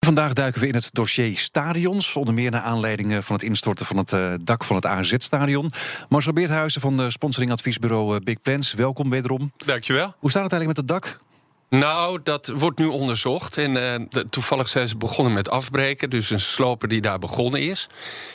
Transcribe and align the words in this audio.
Vandaag 0.00 0.32
duiken 0.32 0.60
we 0.60 0.66
in 0.66 0.74
het 0.74 0.88
dossier 0.92 1.38
stadions. 1.38 2.16
Onder 2.16 2.34
meer 2.34 2.50
naar 2.50 2.60
aanleiding 2.60 3.24
van 3.24 3.34
het 3.36 3.44
instorten 3.44 3.86
van 3.86 3.96
het 3.96 4.12
uh, 4.12 4.34
dak 4.40 4.64
van 4.64 4.76
het 4.76 4.86
AZ-stadion. 4.86 5.72
Marcel 6.08 6.32
Beerthuizen 6.32 6.80
van 6.80 6.96
de 6.96 7.10
sponsoringadviesbureau 7.10 8.14
uh, 8.14 8.20
Big 8.20 8.40
Plans. 8.40 8.72
Welkom 8.72 9.10
wederom. 9.10 9.52
Dankjewel. 9.56 10.14
Hoe 10.18 10.30
staat 10.30 10.42
het 10.42 10.52
eigenlijk 10.52 10.66
met 10.66 10.76
het 10.76 11.02
dak? 11.02 11.18
Nou, 11.68 12.20
dat 12.22 12.52
wordt 12.56 12.78
nu 12.78 12.86
onderzocht. 12.86 13.58
En 13.58 13.70
uh, 13.70 14.06
de, 14.08 14.28
toevallig 14.28 14.68
zijn 14.68 14.88
ze 14.88 14.96
begonnen 14.96 15.32
met 15.32 15.50
afbreken. 15.50 16.10
Dus 16.10 16.30
een 16.30 16.40
sloper 16.40 16.88
die 16.88 17.00
daar 17.00 17.18
begonnen 17.18 17.62
is. 17.62 17.86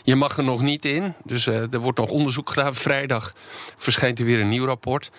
Je 0.04 0.16
mag 0.16 0.38
er 0.38 0.43
nog 0.43 0.62
niet 0.62 0.85
in. 0.85 1.13
Dus 1.23 1.48
uh, 1.48 1.73
er 1.73 1.80
wordt 1.80 1.98
nog 1.98 2.09
onderzoek 2.09 2.49
gedaan. 2.49 2.76
Vrijdag 2.76 3.34
verschijnt 3.77 4.20
er 4.20 4.26
weer 4.26 4.40
een 4.40 4.49
nieuw 4.49 4.66
rapport. 4.66 5.12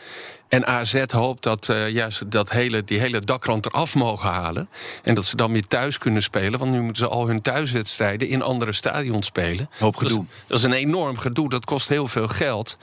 En 0.52 0.66
AZ 0.66 1.04
hoopt 1.06 1.42
dat 1.42 1.68
uh, 1.68 1.88
juist 1.88 2.30
dat 2.30 2.50
hele, 2.50 2.84
die 2.84 2.98
hele 2.98 3.20
dakrand 3.20 3.66
eraf 3.66 3.94
mogen 3.94 4.30
halen. 4.30 4.68
En 5.02 5.14
dat 5.14 5.24
ze 5.24 5.36
dan 5.36 5.52
weer 5.52 5.66
thuis 5.66 5.98
kunnen 5.98 6.22
spelen. 6.22 6.58
Want 6.58 6.70
nu 6.70 6.80
moeten 6.80 7.04
ze 7.04 7.10
al 7.10 7.26
hun 7.26 7.42
thuiswedstrijden 7.42 8.28
in 8.28 8.42
andere 8.42 8.72
stadions 8.72 9.26
spelen. 9.26 9.70
Hoop 9.78 9.96
gedoe. 9.96 10.16
Dat 10.16 10.26
is, 10.26 10.42
dat 10.46 10.58
is 10.58 10.64
een 10.64 10.72
enorm 10.72 11.18
gedoe. 11.18 11.48
Dat 11.48 11.64
kost 11.64 11.88
heel 11.88 12.06
veel 12.06 12.28
geld. 12.28 12.76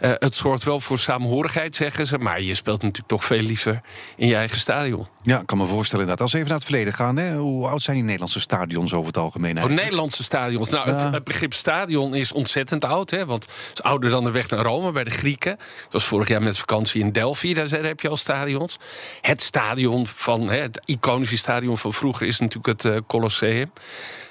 Uh, 0.00 0.10
het 0.18 0.34
zorgt 0.34 0.64
wel 0.64 0.80
voor 0.80 0.98
samenhorigheid, 0.98 1.76
zeggen 1.76 2.06
ze. 2.06 2.18
Maar 2.18 2.42
je 2.42 2.54
speelt 2.54 2.82
natuurlijk 2.82 3.08
toch 3.08 3.24
veel 3.24 3.40
liever 3.40 3.80
in 4.16 4.28
je 4.28 4.34
eigen 4.34 4.58
stadion. 4.58 5.06
Ja, 5.22 5.40
ik 5.40 5.46
kan 5.46 5.58
me 5.58 5.66
voorstellen 5.66 6.04
inderdaad. 6.04 6.20
Als 6.20 6.32
we 6.32 6.38
even 6.38 6.50
naar 6.50 6.58
het 6.58 6.68
verleden 6.68 6.94
gaan. 6.94 7.16
Hè, 7.16 7.36
hoe 7.36 7.68
oud 7.68 7.82
zijn 7.82 7.96
die 7.96 8.04
Nederlandse 8.04 8.40
stadions 8.40 8.92
over 8.92 9.06
het 9.06 9.16
algemeen? 9.16 9.62
Oh, 9.62 9.70
Nederlandse 9.70 10.22
stadions. 10.24 10.70
Nou, 10.70 10.88
ja. 10.88 10.96
het, 10.96 11.12
het, 11.14 11.24
begrip 11.24 11.54
stadion 11.54 12.14
is 12.14 12.32
ontzettend 12.32 12.84
oud. 12.84 13.10
Hè, 13.10 13.26
want 13.26 13.44
het 13.44 13.54
is 13.74 13.82
ouder 13.82 14.10
dan 14.10 14.24
de 14.24 14.30
weg 14.30 14.48
naar 14.48 14.60
Rome 14.60 14.92
bij 14.92 15.04
de 15.04 15.10
Grieken. 15.10 15.56
Dat 15.56 15.92
was 15.92 16.04
vorig 16.04 16.28
jaar 16.28 16.42
met 16.42 16.58
vakantie 16.58 17.00
in 17.00 17.05
Delphi. 17.12 17.54
Daar 17.54 17.68
heb 17.68 18.00
je 18.00 18.08
al 18.08 18.16
stadions. 18.16 18.78
Het 19.20 19.42
stadion 19.42 20.06
van, 20.06 20.48
het 20.48 20.80
iconische 20.84 21.36
stadion 21.36 21.78
van 21.78 21.92
vroeger 21.92 22.26
is 22.26 22.38
natuurlijk 22.38 22.82
het 22.82 22.92
uh, 22.92 23.00
Colosseum. 23.06 23.72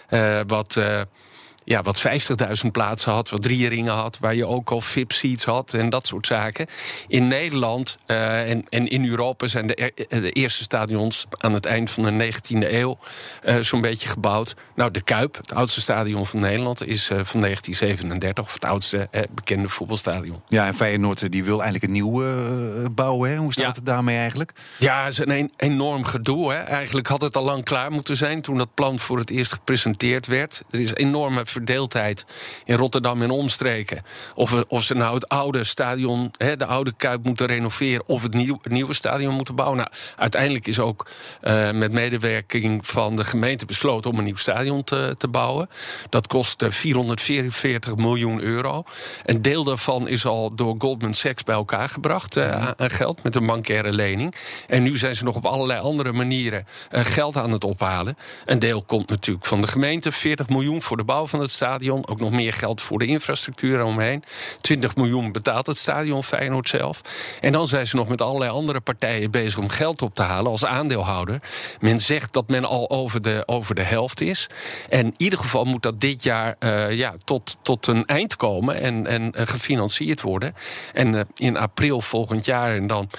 Uh, 0.09 0.39
wat... 0.47 0.79
Ja, 1.65 1.81
wat 1.81 2.03
50.000 2.63 2.71
plaatsen 2.71 3.11
had, 3.11 3.29
wat 3.29 3.41
drie 3.41 3.67
ringen 3.67 3.93
had, 3.93 4.17
waar 4.19 4.35
je 4.35 4.47
ook 4.47 4.69
al 4.69 4.81
VIP-seats 4.81 5.45
had 5.45 5.73
en 5.73 5.89
dat 5.89 6.07
soort 6.07 6.27
zaken. 6.27 6.67
In 7.07 7.27
Nederland 7.27 7.97
uh, 8.07 8.49
en, 8.49 8.63
en 8.69 8.87
in 8.87 9.09
Europa 9.09 9.47
zijn 9.47 9.67
de, 9.67 9.93
de, 10.07 10.31
eerste 10.31 10.63
stadions 10.63 11.25
aan 11.37 11.53
het 11.53 11.65
eind 11.65 11.91
van 11.91 12.03
de 12.03 12.33
19e 12.33 12.71
eeuw 12.71 12.97
uh, 13.45 13.55
zo'n 13.59 13.81
beetje 13.81 14.09
gebouwd. 14.09 14.55
Nou, 14.75 14.91
de 14.91 15.01
Kuip, 15.01 15.35
het 15.35 15.53
oudste 15.53 15.81
stadion 15.81 16.25
van 16.25 16.39
Nederland, 16.39 16.87
is 16.87 17.09
uh, 17.09 17.19
van 17.23 17.41
1937, 17.41 18.43
of 18.45 18.53
het 18.53 18.65
oudste 18.65 19.09
bekende 19.31 19.69
voetbalstadion. 19.69 20.41
Ja, 20.47 20.67
en 20.67 20.75
Feyenoord 20.75 21.31
die 21.31 21.43
wil 21.43 21.63
eigenlijk 21.63 21.83
een 21.83 21.91
nieuw 21.91 22.23
bouwen. 22.91 23.29
Hè? 23.29 23.37
Hoe 23.37 23.51
staat 23.51 23.65
ja. 23.65 23.71
het 23.71 23.85
daarmee 23.85 24.17
eigenlijk? 24.17 24.51
Ja, 24.79 25.03
het 25.03 25.11
is 25.11 25.19
een 25.19 25.51
enorm 25.57 26.03
gedoe. 26.03 26.51
Hè? 26.51 26.57
Eigenlijk 26.57 27.07
had 27.07 27.21
het 27.21 27.37
al 27.37 27.43
lang 27.43 27.63
klaar 27.63 27.91
moeten 27.91 28.17
zijn 28.17 28.41
toen 28.41 28.57
dat 28.57 28.73
plan 28.73 28.99
voor 28.99 29.17
het 29.17 29.29
eerst 29.29 29.51
gepresenteerd 29.51 30.27
werd. 30.27 30.63
Er 30.71 30.81
is 30.81 30.93
enorme 30.93 31.45
verdeeldheid 31.55 32.25
in 32.65 32.75
Rotterdam 32.75 33.21
en 33.21 33.29
omstreken. 33.29 34.03
Of, 34.35 34.51
we, 34.51 34.65
of 34.67 34.83
ze 34.83 34.93
nou 34.93 35.13
het 35.13 35.29
oude 35.29 35.63
stadion, 35.63 36.31
hè, 36.37 36.57
de 36.57 36.65
oude 36.65 36.93
Kuip 36.97 37.23
moeten 37.23 37.45
renoveren... 37.45 38.07
of 38.07 38.21
het, 38.21 38.33
nieuw, 38.33 38.57
het 38.61 38.71
nieuwe 38.71 38.93
stadion 38.93 39.33
moeten 39.33 39.55
bouwen. 39.55 39.77
Nou, 39.77 39.89
uiteindelijk 40.15 40.67
is 40.67 40.79
ook 40.79 41.07
uh, 41.41 41.71
met 41.71 41.91
medewerking 41.91 42.87
van 42.87 43.15
de 43.15 43.23
gemeente 43.23 43.65
besloten... 43.65 44.11
om 44.11 44.17
een 44.17 44.23
nieuw 44.23 44.35
stadion 44.35 44.83
te, 44.83 45.15
te 45.17 45.27
bouwen. 45.27 45.69
Dat 46.09 46.27
kost 46.27 46.61
uh, 46.61 46.71
444 46.71 47.95
miljoen 47.95 48.41
euro. 48.41 48.83
Een 49.25 49.41
deel 49.41 49.63
daarvan 49.63 50.07
is 50.07 50.25
al 50.25 50.55
door 50.55 50.75
Goldman 50.77 51.13
Sachs 51.13 51.43
bij 51.43 51.55
elkaar 51.55 51.89
gebracht... 51.89 52.37
Uh, 52.37 52.51
aan, 52.51 52.73
aan 52.77 52.89
geld 52.89 53.23
met 53.23 53.35
een 53.35 53.45
bankaire 53.45 53.93
lening. 53.93 54.35
En 54.67 54.83
nu 54.83 54.97
zijn 54.97 55.15
ze 55.15 55.23
nog 55.23 55.35
op 55.35 55.45
allerlei 55.45 55.79
andere 55.79 56.11
manieren 56.11 56.67
geld 56.89 57.37
aan 57.37 57.51
het 57.51 57.63
ophalen. 57.63 58.17
Een 58.45 58.59
deel 58.59 58.83
komt 58.83 59.09
natuurlijk 59.09 59.45
van 59.45 59.61
de 59.61 59.67
gemeente, 59.67 60.11
40 60.11 60.49
miljoen 60.49 60.81
voor 60.81 60.97
de 60.97 61.03
bouw 61.03 61.27
van 61.27 61.39
het 61.39 61.44
stadion. 61.51 62.07
Ook 62.07 62.19
nog 62.19 62.31
meer 62.31 62.53
geld 62.53 62.81
voor 62.81 62.99
de 62.99 63.05
infrastructuur 63.05 63.79
eromheen. 63.79 64.23
20 64.61 64.95
miljoen 64.95 65.31
betaalt 65.31 65.67
het 65.67 65.77
stadion 65.77 66.23
Feyenoord 66.23 66.69
zelf. 66.69 67.01
En 67.41 67.51
dan 67.51 67.67
zijn 67.67 67.87
ze 67.87 67.95
nog 67.95 68.07
met 68.07 68.21
allerlei 68.21 68.51
andere 68.51 68.79
partijen 68.79 69.31
bezig 69.31 69.59
om 69.59 69.69
geld 69.69 70.01
op 70.01 70.15
te 70.15 70.21
halen 70.21 70.51
als 70.51 70.65
aandeelhouder. 70.65 71.41
Men 71.79 71.99
zegt 71.99 72.33
dat 72.33 72.47
men 72.47 72.63
al 72.63 72.89
over 72.89 73.21
de, 73.21 73.43
over 73.45 73.75
de 73.75 73.83
helft 73.83 74.21
is. 74.21 74.49
En 74.89 75.05
in 75.05 75.13
ieder 75.17 75.39
geval 75.39 75.65
moet 75.65 75.83
dat 75.83 76.01
dit 76.01 76.23
jaar 76.23 76.55
uh, 76.59 76.91
ja, 76.91 77.13
tot, 77.23 77.57
tot 77.61 77.87
een 77.87 78.05
eind 78.05 78.35
komen 78.35 78.81
en, 78.81 79.07
en 79.07 79.21
uh, 79.21 79.41
gefinancierd 79.45 80.21
worden. 80.21 80.55
En 80.93 81.13
uh, 81.13 81.21
in 81.35 81.57
april 81.57 82.01
volgend 82.01 82.45
jaar 82.45 82.75
en 82.75 82.87
dan 82.87 83.09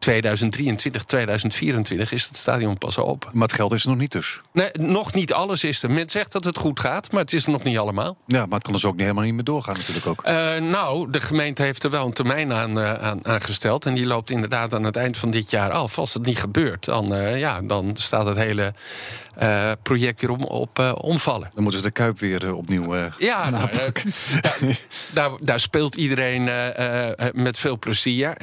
2023, 0.00 1.04
2024 1.04 2.12
is 2.12 2.26
het 2.26 2.36
stadion 2.36 2.78
pas 2.78 2.98
open. 2.98 3.30
Maar 3.32 3.42
het 3.42 3.52
geld 3.52 3.72
is 3.72 3.82
er 3.82 3.88
nog 3.88 3.98
niet 3.98 4.12
dus? 4.12 4.40
Nee, 4.52 4.70
nog 4.72 5.14
niet 5.14 5.32
alles 5.32 5.64
is 5.64 5.82
er. 5.82 5.90
Men 5.90 6.08
zegt 6.10 6.32
dat 6.32 6.44
het 6.44 6.58
goed 6.58 6.80
gaat, 6.80 7.12
maar 7.12 7.20
het 7.20 7.32
is 7.32 7.44
er 7.44 7.50
nog 7.50 7.62
niet 7.62 7.78
allemaal. 7.78 8.16
Ja, 8.26 8.46
maar 8.46 8.54
het 8.54 8.62
kan 8.62 8.72
dus 8.72 8.84
ook 8.84 8.92
niet 8.92 9.02
helemaal 9.02 9.24
niet 9.24 9.34
meer 9.34 9.44
doorgaan 9.44 9.76
natuurlijk 9.76 10.06
ook. 10.06 10.22
Uh, 10.28 10.56
nou, 10.56 11.10
de 11.10 11.20
gemeente 11.20 11.62
heeft 11.62 11.84
er 11.84 11.90
wel 11.90 12.06
een 12.06 12.12
termijn 12.12 12.52
aan, 12.52 12.78
uh, 12.78 12.92
aan, 12.92 13.26
aan, 13.26 13.40
gesteld. 13.40 13.86
En 13.86 13.94
die 13.94 14.06
loopt 14.06 14.30
inderdaad 14.30 14.74
aan 14.74 14.84
het 14.84 14.96
eind 14.96 15.18
van 15.18 15.30
dit 15.30 15.50
jaar 15.50 15.70
af. 15.70 15.98
Als 15.98 16.14
het 16.14 16.26
niet 16.26 16.38
gebeurt, 16.38 16.84
dan, 16.84 17.12
uh, 17.12 17.38
ja, 17.38 17.60
dan 17.62 17.90
staat 17.94 18.26
het 18.26 18.36
hele 18.36 18.74
project 19.82 20.20
weer 20.20 20.30
om, 20.30 20.44
op 20.44 20.96
omvallen. 21.00 21.50
Dan 21.54 21.62
moeten 21.62 21.80
ze 21.80 21.86
de 21.86 21.92
Kuip 21.92 22.18
weer 22.18 22.54
opnieuw 22.54 22.94
Ja, 23.18 23.50
nou, 23.50 23.68
daar, 23.72 24.78
daar, 25.12 25.30
daar, 25.40 25.60
speelt 25.60 25.94
iedereen 25.94 26.44
met 27.34 27.58
veel 27.58 27.78
plezier. 27.78 28.34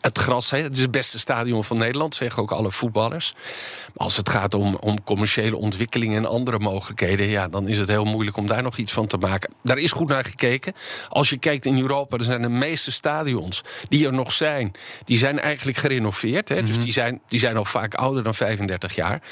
het 0.00 0.18
gras, 0.18 0.50
hè, 0.50 0.69
het 0.70 0.78
is 0.78 0.84
het 0.84 0.94
beste 0.94 1.18
stadion 1.18 1.64
van 1.64 1.78
Nederland, 1.78 2.14
zeggen 2.14 2.42
ook 2.42 2.50
alle 2.50 2.72
voetballers. 2.72 3.32
Maar 3.34 4.06
als 4.06 4.16
het 4.16 4.28
gaat 4.28 4.54
om, 4.54 4.74
om 4.74 5.02
commerciële 5.02 5.56
ontwikkeling 5.56 6.14
en 6.16 6.26
andere 6.26 6.58
mogelijkheden... 6.58 7.26
Ja, 7.26 7.48
dan 7.48 7.68
is 7.68 7.78
het 7.78 7.88
heel 7.88 8.04
moeilijk 8.04 8.36
om 8.36 8.46
daar 8.46 8.62
nog 8.62 8.76
iets 8.76 8.92
van 8.92 9.06
te 9.06 9.16
maken. 9.16 9.52
Daar 9.62 9.78
is 9.78 9.92
goed 9.92 10.08
naar 10.08 10.24
gekeken. 10.24 10.72
Als 11.08 11.30
je 11.30 11.38
kijkt 11.38 11.66
in 11.66 11.80
Europa, 11.80 12.16
dan 12.16 12.26
zijn 12.26 12.42
de 12.42 12.48
meeste 12.48 12.92
stadions 12.92 13.62
die 13.88 14.06
er 14.06 14.12
nog 14.12 14.32
zijn... 14.32 14.72
die 15.04 15.18
zijn 15.18 15.40
eigenlijk 15.40 15.78
gerenoveerd. 15.78 16.48
Hè, 16.48 16.54
mm 16.54 16.60
-hmm. 16.60 16.74
Dus 16.74 16.84
die 16.84 16.92
zijn, 16.92 17.20
die 17.28 17.38
zijn 17.38 17.56
al 17.56 17.64
vaak 17.64 17.94
ouder 17.94 18.22
dan 18.22 18.34
35 18.34 18.94
jaar. 18.94 19.22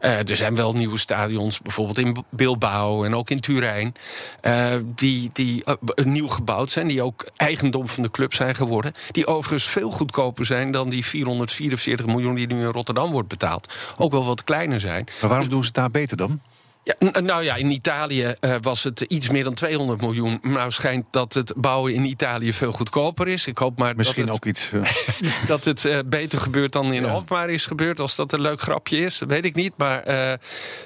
er 0.00 0.36
zijn 0.36 0.54
wel 0.54 0.72
nieuwe 0.72 0.98
stadions, 0.98 1.60
bijvoorbeeld 1.60 1.98
in 1.98 2.24
Bilbao 2.30 3.04
en 3.04 3.14
ook 3.14 3.30
in 3.30 3.40
Turijn... 3.40 3.94
Uh, 4.42 4.66
die, 4.84 5.30
die 5.32 5.62
uh, 5.66 6.04
nieuw 6.04 6.28
gebouwd 6.28 6.70
zijn, 6.70 6.86
die 6.86 7.02
ook 7.02 7.26
eigendom 7.36 7.88
van 7.88 8.02
de 8.02 8.10
club 8.10 8.34
zijn 8.34 8.54
geworden... 8.54 8.92
die 9.10 9.26
overigens 9.26 9.64
veel 9.64 9.90
goedkoper 9.90 10.46
zijn 10.46 10.70
dan 10.70 10.83
die 10.90 11.04
444 11.04 12.06
miljoen... 12.06 12.34
die 12.34 12.46
nu 12.46 12.60
in 12.60 12.72
Rotterdam 12.72 13.10
wordt 13.10 13.28
betaald. 13.28 13.72
Ook 13.96 14.12
wel 14.12 14.24
wat 14.24 14.44
kleiner 14.44 14.80
zijn. 14.80 15.06
Maar 15.20 15.30
waarom 15.30 15.48
doen 15.48 15.60
ze 15.60 15.66
het 15.66 15.76
daar 15.76 15.90
beter 15.90 16.16
dan? 16.16 16.40
Ja, 16.84 17.20
nou 17.20 17.42
ja, 17.42 17.54
in 17.54 17.70
Italië 17.70 18.34
uh, 18.40 18.54
was 18.60 18.84
het 18.84 19.00
iets 19.00 19.28
meer 19.28 19.44
dan 19.44 19.54
200 19.54 20.00
miljoen. 20.00 20.38
Nou 20.42 20.70
schijnt 20.70 21.04
dat 21.10 21.34
het 21.34 21.52
bouwen 21.56 21.94
in 21.94 22.04
Italië 22.04 22.52
veel 22.52 22.72
goedkoper 22.72 23.28
is. 23.28 23.46
Ik 23.46 23.58
hoop 23.58 23.78
maar 23.78 23.96
Misschien 23.96 24.26
dat 24.26 24.34
ook 24.34 24.44
iets. 24.44 24.70
Uh. 24.72 24.82
dat 25.46 25.64
het 25.64 25.84
uh, 25.84 25.98
beter 26.06 26.38
gebeurt 26.38 26.72
dan 26.72 26.92
in 26.92 27.02
ja. 27.02 27.08
Alkmaar 27.08 27.50
is 27.50 27.66
gebeurd. 27.66 28.00
Als 28.00 28.16
dat 28.16 28.32
een 28.32 28.40
leuk 28.40 28.60
grapje 28.60 28.96
is, 28.96 29.22
weet 29.26 29.44
ik 29.44 29.54
niet. 29.54 29.72
Maar 29.76 30.02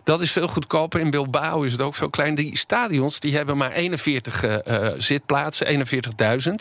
dat 0.04 0.20
is 0.20 0.32
veel 0.32 0.48
goedkoper. 0.48 1.00
In 1.00 1.10
Bilbao 1.10 1.62
is 1.62 1.72
het 1.72 1.80
ook 1.80 1.94
veel 1.94 2.10
kleiner. 2.10 2.36
Die 2.36 2.58
stadions 2.58 3.20
die 3.20 3.36
hebben 3.36 3.56
maar 3.56 3.72
41 3.72 4.44
zitplaatsen, 4.96 5.86
41.000. 6.46 6.52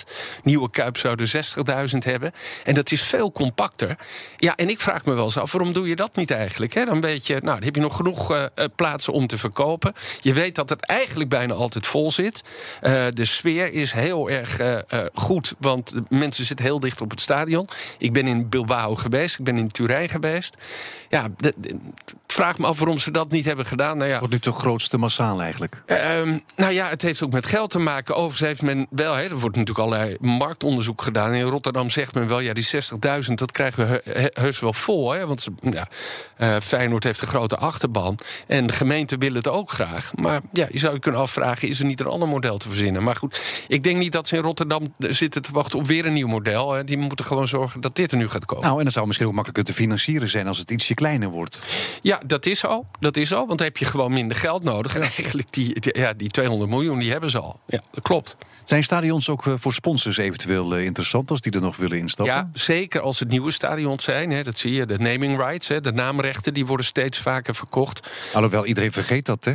Nieuwe 0.44 0.70
Kuip 0.70 0.98
zouden 0.98 1.28
60.000 1.28 1.98
hebben. 2.00 2.32
En 2.64 2.74
dat 2.74 2.92
is 2.92 3.02
veel 3.02 3.32
compacter. 3.32 3.98
Ja, 4.38 4.56
en 4.56 4.70
ik 4.70 4.80
vraag 4.80 5.06
me 5.06 5.14
wel 5.14 5.24
eens 5.24 5.38
af, 5.38 5.52
waarom 5.52 5.74
doe 5.74 5.88
je 5.88 5.96
dat 5.96 6.16
niet 6.16 6.32
eigenlijk? 6.32 6.74
Hè? 6.74 6.86
Dan, 6.86 7.02
weet 7.02 7.28
je, 7.28 7.34
nou, 7.34 7.46
dan 7.46 7.64
heb 7.64 7.76
je 7.76 7.82
nog 7.82 7.96
genoeg 7.96 8.50
plaatsen 8.76 9.14
om 9.14 9.27
te 9.28 9.38
verkopen. 9.38 9.94
Je 10.22 10.34
weet 10.34 10.56
dat 10.56 10.70
het 10.70 10.86
eigenlijk 10.86 11.30
bijna 11.30 11.54
altijd 11.54 11.88
vol 11.88 12.12
zit. 12.12 12.42
Uh, 12.82 13.06
de 13.14 13.26
sfeer 13.26 13.74
is 13.74 13.92
heel 13.92 14.30
erg 14.30 14.62
uh, 14.62 14.72
uh, 14.74 15.00
goed, 15.14 15.54
want 15.60 15.94
mensen 16.10 16.46
zitten 16.46 16.66
heel 16.66 16.80
dicht 16.80 17.02
op 17.02 17.10
het 17.10 17.22
stadion. 17.22 17.68
Ik 17.98 18.14
ben 18.14 18.28
in 18.28 18.50
Bilbao 18.50 18.96
geweest, 18.96 19.40
ik 19.40 19.46
ben 19.46 19.58
in 19.58 19.72
Turijn 19.72 20.10
geweest. 20.10 20.56
Ja, 21.10 21.28
de, 21.38 21.54
vraag 22.28 22.58
me 22.58 22.66
af 22.66 22.80
waarom 22.80 22.98
ze 22.98 23.12
dat 23.12 23.32
niet 23.32 23.46
hebben 23.46 23.66
gedaan. 23.66 23.98
Nou 23.98 24.10
ja, 24.10 24.20
Wordt 24.20 24.34
nu 24.34 24.40
toch 24.40 24.60
grootste 24.60 24.98
massaal 24.98 25.42
eigenlijk? 25.42 25.84
Um, 26.18 26.44
nou 26.56 26.74
ja, 26.74 26.90
het 26.90 27.02
heeft 27.02 27.24
ook 27.24 27.32
met 27.32 27.46
geld 27.46 27.72
te 27.72 27.80
maken. 27.80 28.16
Overigens 28.16 28.48
heeft 28.48 28.62
men 28.62 28.88
wel, 28.90 29.18
er 29.18 29.40
wordt 29.40 29.56
natuurlijk 29.56 29.86
allerlei 29.86 30.18
marktonderzoek 30.20 31.02
gedaan. 31.02 31.34
In 31.34 31.44
Rotterdam 31.44 31.90
zegt 31.90 32.14
men 32.14 32.28
wel, 32.28 32.40
ja, 32.40 32.54
die 32.54 32.68
60.000, 33.28 33.34
dat 33.34 33.52
krijgen 33.52 33.88
we 33.88 34.02
he 34.10 34.28
heus 34.42 34.60
wel 34.60 34.74
vol. 34.74 35.12
Hè, 35.12 35.28
want 35.28 35.48
ja, 35.62 35.88
Feyenoord 36.62 37.04
heeft 37.04 37.22
een 37.22 37.28
grote 37.28 37.58
achterban. 37.58 38.18
En 38.48 38.68
de 38.68 38.74
gemeente 38.74 38.86
gemeenten 38.98 39.20
willen 39.20 39.38
het 39.38 39.48
ook 39.48 39.72
graag. 39.72 40.12
Maar 40.16 40.42
ja, 40.54 40.68
je 40.72 40.80
zou 40.80 40.94
je 40.94 41.00
kunnen 41.00 41.22
afvragen: 41.22 41.68
is 41.68 41.80
er 41.80 41.86
niet 41.86 42.00
een 42.00 42.08
ander 42.08 42.28
model 42.28 42.58
te 42.58 42.68
verzinnen? 42.68 43.04
Maar 43.04 43.16
goed, 43.16 43.42
ik 43.68 43.84
denk 43.84 43.98
niet 43.98 44.12
dat 44.12 44.28
ze 44.28 44.36
in 44.36 44.42
Rotterdam 44.42 44.84
zitten 44.98 45.42
te 45.42 45.52
wachten 45.52 45.80
op 45.80 45.88
weer 45.88 46.06
een 46.06 46.14
nieuw 46.14 46.28
model. 46.28 46.86
Die 46.86 46.98
moeten 46.98 47.26
gewoon 47.26 47.48
zorgen 47.48 47.82
dat 47.82 47.96
dit 47.96 48.12
er 48.12 48.18
nu 48.18 48.30
gaat 48.30 48.46
komen. 48.46 48.66
Nou, 48.66 48.78
en 48.78 48.84
dat 48.84 48.94
zou 48.94 49.08
misschien 49.08 49.28
ook 49.28 49.34
makkelijker 49.34 49.74
te 49.74 49.74
financieren 49.74 50.30
zijn 50.30 50.48
als 50.48 50.58
het 50.58 50.72
ietsje 50.72 50.94
kleiner 50.94 51.30
wordt. 51.30 51.62
Ja, 52.02 52.17
dat 52.26 52.46
is 52.46 52.60
zo. 52.60 52.86
Dat 53.00 53.18
is 53.18 53.28
zo. 53.28 53.46
Want 53.46 53.58
dan 53.58 53.68
heb 53.68 53.78
je 53.78 53.86
gewoon 53.86 54.14
minder 54.14 54.38
geld 54.38 54.64
nodig. 54.64 54.96
En 54.96 55.02
eigenlijk 55.02 55.54
die, 55.54 55.76
ja, 55.80 56.14
die 56.14 56.30
200 56.30 56.70
miljoen, 56.70 57.00
die 57.00 57.12
hebben 57.12 57.30
ze 57.30 57.40
al. 57.40 57.60
Ja, 57.66 57.82
dat 57.92 58.04
klopt. 58.04 58.36
Zijn 58.64 58.84
stadions 58.84 59.30
ook 59.30 59.48
eh, 59.48 59.54
voor 59.58 59.74
sponsors 59.74 60.18
eventueel 60.18 60.76
eh, 60.76 60.84
interessant 60.84 61.32
als 61.32 61.42
die 61.42 61.52
er 61.52 61.62
nog 61.62 61.78
willen 61.78 61.98
instappen? 61.98 62.36
Ja, 62.36 62.50
zeker 62.54 63.02
als 63.02 63.20
het 63.20 63.30
nieuwe 63.30 63.52
stadions 63.52 64.04
zijn. 64.04 64.32
Hè, 64.32 64.44
dat 64.44 64.58
zie 64.58 64.74
je. 64.74 64.86
De 64.86 65.00
naming 65.00 65.38
rights, 65.38 65.68
hè, 65.68 65.82
de 65.82 65.92
naamrechten, 65.92 66.54
die 66.54 66.66
worden 66.66 66.86
steeds 66.86 67.18
vaker 67.18 67.56
verkocht. 67.56 68.08
Alhoewel 68.34 68.66
iedereen 68.66 68.92
vergeet 68.92 69.26
dat, 69.26 69.46
hè? 69.46 69.54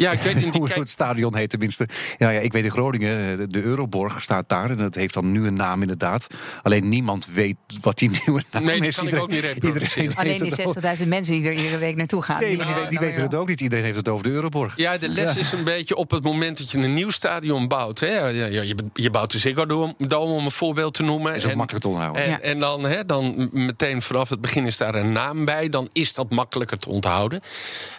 Ja, 0.00 0.12
ik 0.12 0.20
weet 0.20 0.44
niet. 0.44 0.54
Hoe 0.56 0.68
het 0.72 0.88
stadion 0.88 1.36
heet 1.36 1.50
tenminste. 1.50 1.88
Ja, 2.18 2.30
ja, 2.30 2.40
ik 2.40 2.52
weet 2.52 2.64
in 2.64 2.70
Groningen, 2.70 3.40
eh, 3.40 3.46
de 3.48 3.62
Euroborg 3.62 4.22
staat 4.22 4.48
daar. 4.48 4.70
En 4.70 4.76
dat 4.76 4.94
heeft 4.94 5.14
dan 5.14 5.32
nu 5.32 5.46
een 5.46 5.54
naam 5.54 5.80
inderdaad. 5.80 6.26
Alleen 6.62 6.88
niemand 6.88 7.26
weet 7.32 7.56
wat 7.80 7.98
die 7.98 8.10
nieuwe 8.24 8.42
naam 8.50 8.64
nee, 8.64 8.80
is. 8.80 8.96
Kan 8.96 9.08
ik 9.08 9.20
ook 9.20 9.30
niet 9.30 9.44
iedereen 9.62 10.16
Alleen 10.16 10.38
die 10.38 10.52
60.000 10.98 11.08
mensen 11.08 11.34
die 11.34 11.44
er 11.44 11.52
iedere 11.52 11.78
week 11.78 11.96
naartoe 11.96 12.22
gaan. 12.22 12.40
Nee, 12.40 12.56
maar 12.56 12.66
die, 12.66 12.86
die 12.88 12.98
weten 12.98 13.22
het 13.22 13.34
ook 13.34 13.48
niet. 13.48 13.60
Iedereen 13.60 13.84
heeft 13.84 13.96
het 13.96 14.08
over 14.08 14.24
de 14.24 14.30
Euroborg. 14.30 14.76
Ja, 14.76 14.98
de 14.98 15.08
les 15.08 15.36
is 15.36 15.52
een 15.52 15.64
beetje 15.64 15.96
op 15.96 16.10
het 16.10 16.22
moment 16.22 16.58
dat 16.58 16.70
je 16.70 16.78
een 16.78 16.94
nieuw 16.94 17.10
stadion 17.10 17.68
bouwt. 17.68 18.00
Hè, 18.00 18.18
ja, 18.18 18.46
je, 18.46 18.74
je 18.94 19.10
bouwt 19.10 19.32
de 19.32 19.38
Ziggo 19.38 19.66
Dome 19.66 20.34
om 20.34 20.44
een 20.44 20.50
voorbeeld 20.50 20.94
te 20.94 21.02
noemen. 21.02 21.34
is 21.34 21.44
ook 21.44 21.50
en, 21.50 21.56
makkelijk 21.56 21.84
te 21.84 21.90
onthouden. 21.90 22.24
En, 22.24 22.42
en 22.42 22.58
dan, 22.58 22.84
hè, 22.84 23.04
dan 23.04 23.48
meteen 23.52 24.02
vanaf 24.02 24.28
het 24.28 24.40
begin 24.40 24.66
is 24.66 24.76
daar 24.76 24.94
een 24.94 25.12
naam 25.12 25.44
bij. 25.44 25.68
Dan 25.68 25.88
is 25.92 26.14
dat 26.14 26.30
makkelijker 26.30 26.78
te 26.78 26.88
onthouden. 26.88 27.40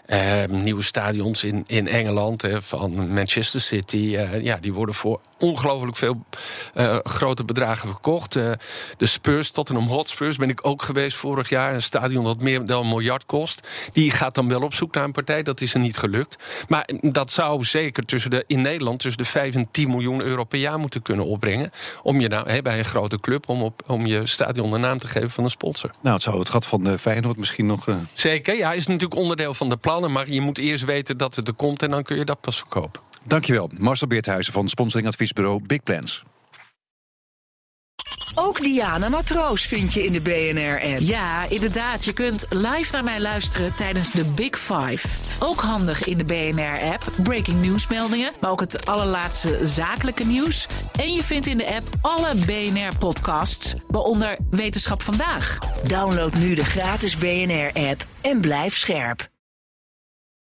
Uh, 0.08 0.18
nieuwe 0.50 0.82
stadions 0.82 1.44
in, 1.44 1.64
in 1.68 1.88
Engeland, 1.92 2.42
hè, 2.42 2.62
van 2.62 3.14
Manchester 3.14 3.62
City, 3.62 3.96
uh, 3.98 4.44
ja, 4.44 4.58
die 4.58 4.74
worden 4.74 4.96
voor 4.96 5.20
ongelooflijk 5.42 5.98
veel 5.98 6.26
uh, 6.76 6.98
grote 7.04 7.44
bedragen 7.44 7.90
verkocht. 7.90 8.36
Uh, 8.36 8.52
de 8.98 9.06
Spurs, 9.06 9.52
Tottenham 9.52 9.88
Hotspurs, 9.88 10.36
ben 10.36 10.50
ik 10.50 10.60
ook 10.68 10.82
geweest 10.82 11.18
vorig 11.18 11.50
jaar. 11.50 11.74
Een 11.74 11.82
stadion 11.82 12.24
dat 12.24 12.40
meer 12.40 12.66
dan 12.66 12.82
een 12.82 12.90
miljard 12.90 13.26
kost. 13.26 13.68
Die 13.92 14.12
gaat 14.12 14.36
dan 14.36 14.48
wel 14.48 14.62
op 14.62 14.74
zoek 14.74 14.94
naar 14.94 15.04
een 15.04 15.12
partij. 15.12 15.44
Dat 15.44 15.62
is 15.62 15.74
er 15.74 15.80
niet 15.80 15.98
gelukt. 15.98 16.36
Maar 16.68 16.90
dat 17.02 17.32
zou 17.32 17.64
zeker 17.64 18.06
tussen 18.06 18.32
de, 18.32 18.44
in 18.48 18.62
Nederland 18.62 19.00
tussen 19.00 19.24
de 19.24 19.30
5 19.30 19.56
en 19.56 19.68
10 19.72 19.90
miljoen 19.90 20.22
euro 20.22 20.44
per 20.44 20.60
jaar 20.60 20.80
moeten 20.80 21.02
kunnen 21.02 21.26
opbrengen. 21.26 21.72
Om 22.04 22.20
je 22.20 22.28
nou, 22.28 22.62
bij 22.62 22.78
een 22.78 22.86
grote 22.86 23.20
club, 23.20 23.50
om, 23.50 23.62
op, 23.62 23.84
om 23.88 24.06
je 24.06 24.26
stadion 24.26 24.72
de 24.72 24.78
naam 24.78 24.98
te 24.98 25.08
geven 25.08 25.30
van 25.30 25.44
een 25.44 25.50
sponsor. 25.50 25.90
Nou, 26.02 26.16
het 26.16 26.24
zou 26.24 26.40
het 26.40 26.50
gat 26.50 26.66
van 26.66 26.84
de 26.84 27.00
Feyenoord 27.00 27.38
misschien 27.38 27.66
nog... 27.66 27.88
Uh... 27.88 27.96
Zeker, 28.14 28.58
ja, 28.58 28.74
is 28.74 28.88
natuurlijk 28.88 29.22
onderdeel 29.22 29.54
van 29.54 29.70
de 29.70 29.78
plannen. 29.78 30.12
Maar 30.12 30.30
je 30.30 30.42
moet 30.42 30.58
eerst 30.58 30.84
weten 30.84 31.18
dat 31.18 31.36
het 31.36 31.48
er 31.48 31.54
komt 31.54 31.81
en 31.82 31.92
dan 31.92 32.04
kun 32.04 32.18
je 32.18 32.26
dat 32.26 32.42
pas 32.42 32.58
verkopen. 32.58 33.02
Dankjewel, 33.24 33.70
Marcel 33.78 34.08
Beerthuizen 34.08 34.54
van 34.54 34.68
sponsoringadviesbureau 34.68 35.62
Big 35.66 35.84
Plans. 35.84 36.24
Ook 38.36 38.62
Diana 38.62 39.10
Matroos 39.10 39.66
vind 39.66 39.94
je 39.94 40.06
in 40.06 40.14
de 40.14 40.22
BNR-app. 40.22 41.00
Ja, 41.00 41.50
inderdaad. 41.50 42.06
Je 42.06 42.14
kunt 42.14 42.46
live 42.50 42.92
naar 42.92 43.04
mij 43.04 43.20
luisteren 43.20 43.76
tijdens 43.76 44.12
de 44.12 44.26
Big 44.26 44.60
Five. 44.60 45.08
Ook 45.40 45.62
handig 45.62 46.04
in 46.04 46.18
de 46.18 46.24
BNR-app. 46.24 47.04
Breaking 47.24 47.62
nieuwsmeldingen, 47.62 48.32
maar 48.40 48.52
ook 48.52 48.60
het 48.60 48.86
allerlaatste 48.86 49.60
zakelijke 49.66 50.26
nieuws. 50.26 50.68
En 51.00 51.14
je 51.14 51.24
vindt 51.24 51.48
in 51.48 51.58
de 51.58 51.76
app 51.76 51.88
alle 52.02 52.36
BNR-podcasts, 52.46 53.74
waaronder 53.88 54.38
Wetenschap 54.50 55.02
Vandaag. 55.02 55.58
Download 55.88 56.34
nu 56.34 56.56
de 56.56 56.66
gratis 56.66 57.18
BNR-app 57.18 58.06
en 58.22 58.42
blijf 58.42 58.78
scherp. 58.78 59.30